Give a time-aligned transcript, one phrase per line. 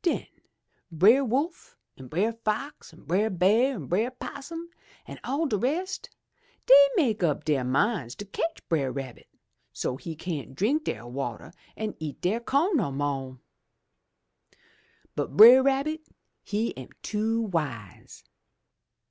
[0.00, 0.26] '*Den
[0.90, 4.70] Brer Wolf an' Brer Fox an' Brer Bear an' Brer 'Possum
[5.06, 6.08] an' all de rest,
[6.64, 9.28] dey make up de minds to cotch Brer Rabbit,
[9.74, 13.38] so's he cyan't drink dere wateh an' eat dere co'n no mo'!
[15.14, 16.00] But Brer Rabbit
[16.42, 18.24] he am too wise.